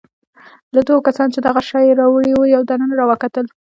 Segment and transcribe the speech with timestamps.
[0.75, 3.45] له دوو کسانو څخه چې دغه شی يې راوړی وو، یو دننه راوکتل.